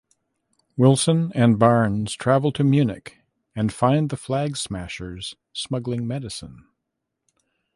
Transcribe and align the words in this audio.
Wilson 0.77 1.31
and 1.35 1.59
Barnes 1.59 2.13
travel 2.15 2.51
to 2.53 2.63
Munich 2.63 3.19
and 3.55 3.71
find 3.71 4.09
the 4.09 4.17
Flag 4.17 4.57
Smashers 4.57 5.35
smuggling 5.53 6.07
medicine. 6.07 6.65